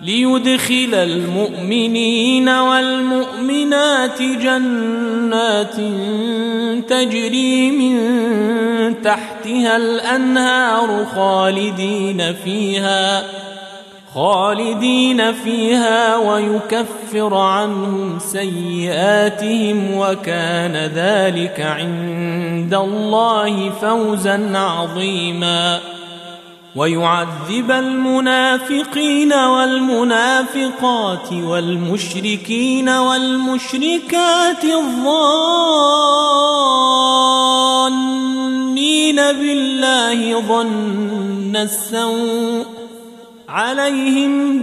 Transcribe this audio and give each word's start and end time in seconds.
ليدخل 0.00 0.94
المؤمنين 0.94 2.48
والمؤمنات 2.48 4.22
جنات 4.22 5.74
تجري 6.88 7.70
من 7.70 7.98
تحتها 9.02 9.76
الأنهار 9.76 11.06
خالدين 11.14 12.34
فيها 12.44 13.22
خالدين 14.14 15.32
فيها 15.32 16.16
ويكفر 16.16 17.34
عنهم 17.34 18.18
سيئاتهم 18.18 19.94
وكان 19.96 20.76
ذلك 20.94 21.60
عند 21.60 22.74
الله 22.74 23.70
فوزا 23.70 24.58
عظيما. 24.58 25.97
ويعذب 26.78 27.70
المنافقين 27.70 29.32
والمنافقات 29.32 31.32
والمشركين 31.32 32.88
والمشركات 32.88 34.64
الظانين 34.64 35.96
بالله 39.16 40.40
ظن 40.40 41.56
السوء 41.56 42.64
عليهم 43.48 44.62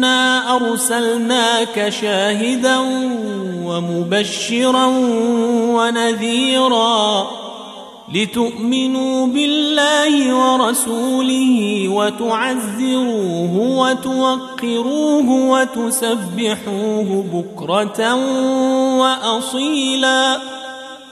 إنا 0.00 0.56
أرسلناك 0.56 1.88
شاهدا 1.88 2.78
ومبشرا 3.64 4.86
ونذيرا 5.76 7.30
لتؤمنوا 8.14 9.26
بالله 9.26 10.34
ورسوله 10.34 11.84
وتعزروه 11.88 13.56
وتوقروه 13.56 15.28
وتسبحوه 15.50 17.24
بكرة 17.32 18.14
وأصيلا 19.00 20.38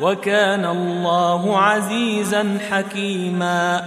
وكان 0.00 0.64
الله 0.64 1.58
عزيزا 1.58 2.58
حكيما. 2.70 3.82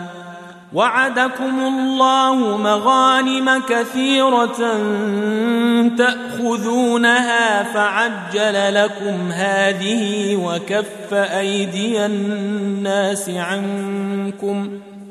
وعدكم 0.73 1.59
الله 1.59 2.57
مغانم 2.57 3.61
كثيرة 3.69 4.57
تأخذونها 5.97 7.63
فعجل 7.63 8.75
لكم 8.75 9.31
هذه 9.31 10.35
وكف 10.35 11.13
أيدي 11.13 12.05
الناس 12.05 13.29
عنكم. 13.29 14.69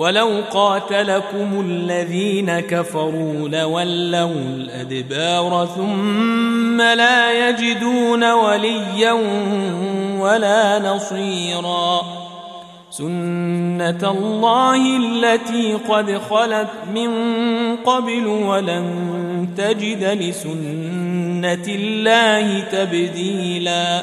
ولو 0.00 0.30
قاتلكم 0.50 1.64
الذين 1.66 2.60
كفروا 2.60 3.48
لولوا 3.48 4.30
الأدبار 4.30 5.68
ثم 5.76 6.80
لا 6.80 7.48
يجدون 7.48 8.32
وليا 8.32 9.12
ولا 10.18 10.78
نصيرا. 10.78 12.02
سنة 12.90 14.10
الله 14.10 14.96
التي 14.96 15.72
قد 15.88 16.20
خلت 16.30 16.68
من 16.94 17.10
قبل 17.76 18.26
ولن 18.26 19.48
تجد 19.56 20.04
لسنة 20.04 21.66
الله 21.68 22.60
تبديلا. 22.60 24.02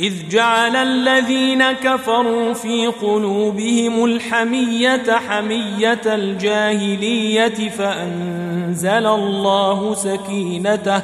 إذ 0.00 0.28
جعل 0.30 0.76
الذين 0.76 1.72
كفروا 1.72 2.52
في 2.52 2.86
قلوبهم 2.86 4.04
الحمية 4.04 5.12
حمية 5.28 6.00
الجاهلية 6.06 7.68
فأنزل 7.68 9.06
الله 9.06 9.94
سكينته 9.94 11.02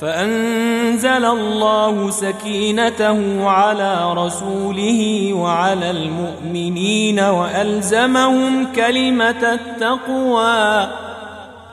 فأنزل 0.00 1.24
الله 1.24 2.10
سكينته 2.10 3.48
على 3.48 4.12
رسوله 4.12 5.30
وعلى 5.32 5.90
المؤمنين 5.90 7.20
وألزمهم 7.20 8.72
كلمة 8.72 9.52
التقوى 9.52 10.88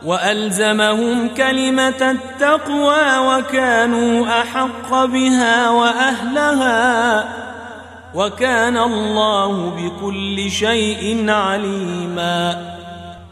وألزمهم 0.06 1.30
كلمة 1.30 2.12
التقوى 2.12 3.18
وكانوا 3.18 4.42
أحق 4.42 5.06
بها 5.06 5.70
وأهلها 5.70 7.26
وكان 8.16 8.78
الله 8.78 9.70
بكل 9.70 10.52
شيء 10.52 11.30
عليما. 11.30 12.72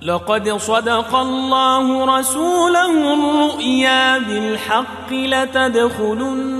لقد 0.02 0.58
صدق 0.58 1.16
الله 1.16 2.20
رسوله 2.20 3.14
الرؤيا 3.14 4.18
بالحق 4.18 5.12
لتدخلن 5.12 6.52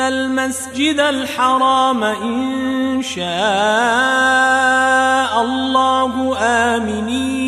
المسجد 0.00 1.00
الحرام 1.00 2.04
إن 2.04 3.02
شاء 3.02 3.24
الله 5.42 6.36
آمنين. 6.38 7.47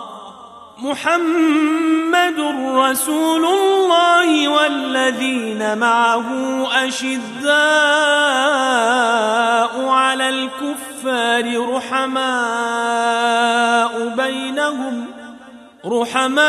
محمد 0.81 2.39
رسول 2.75 3.45
الله 3.45 4.47
والذين 4.47 5.77
معه 5.77 6.27
أشداء 6.87 7.51
على 9.87 10.29
الكفار 10.29 11.69
رحماء 11.75 12.21
بينهم 14.17 15.05
رحماء 15.85 16.41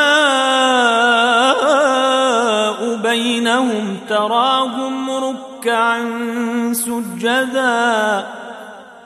بينهم 2.96 3.98
تراهم 4.08 5.10
ركعا 5.10 6.02
سجداً. 6.72 8.41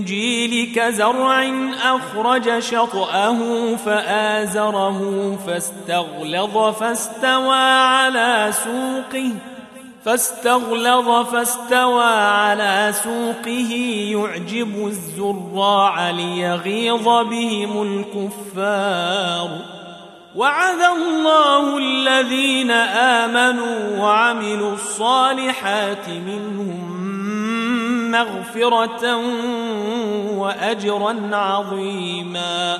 الإنجيل 0.00 0.74
كزرع 0.74 1.50
أخرج 1.82 2.58
شطأه 2.58 3.38
فآزره 3.76 4.98
فاستغلظ 5.46 6.74
فاستوى 6.74 7.56
على 7.56 8.52
سوقه 8.64 9.30
فاستغلظ 10.04 11.26
فاستوى 11.32 12.04
على 12.04 12.92
سوقه 13.04 13.72
يعجب 14.12 14.86
الزراع 14.86 16.10
ليغيظ 16.10 17.04
بهم 17.04 17.82
الكفار. 17.82 19.50
وعد 20.36 20.80
الله 20.80 21.78
الذين 21.78 22.70
آمنوا 23.20 23.98
وعملوا 23.98 24.74
الصالحات 24.74 26.08
منهم 26.08 26.89
مغفرة 28.10 29.16
وأجرا 30.36 31.36
عظيما. 31.36 32.78